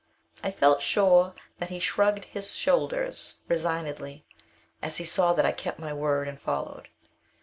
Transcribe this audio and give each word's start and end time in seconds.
I 0.41 0.49
felt 0.49 0.81
sure 0.81 1.35
that 1.59 1.69
he 1.69 1.79
shrugged 1.79 2.25
his 2.25 2.55
shoulders 2.55 3.41
resignedly, 3.47 4.25
as 4.81 4.97
he 4.97 5.05
saw 5.05 5.31
that 5.33 5.45
I 5.45 5.51
kept 5.51 5.77
my 5.77 5.93
word, 5.93 6.27
and 6.27 6.41
followed. 6.41 6.89